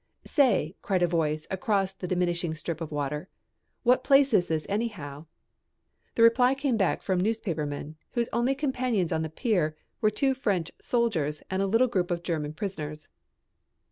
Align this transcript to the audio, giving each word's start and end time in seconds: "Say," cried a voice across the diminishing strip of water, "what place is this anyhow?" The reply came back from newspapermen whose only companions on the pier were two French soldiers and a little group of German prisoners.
"Say," 0.25 0.75
cried 0.81 1.03
a 1.03 1.07
voice 1.07 1.45
across 1.51 1.93
the 1.93 2.07
diminishing 2.07 2.55
strip 2.55 2.81
of 2.81 2.91
water, 2.91 3.27
"what 3.83 4.03
place 4.03 4.33
is 4.33 4.47
this 4.47 4.65
anyhow?" 4.67 5.27
The 6.15 6.23
reply 6.23 6.55
came 6.55 6.75
back 6.75 7.03
from 7.03 7.19
newspapermen 7.19 7.97
whose 8.13 8.27
only 8.33 8.55
companions 8.55 9.11
on 9.11 9.21
the 9.21 9.29
pier 9.29 9.75
were 10.01 10.09
two 10.09 10.33
French 10.33 10.71
soldiers 10.81 11.43
and 11.51 11.61
a 11.61 11.67
little 11.67 11.85
group 11.87 12.09
of 12.09 12.23
German 12.23 12.53
prisoners. 12.55 13.09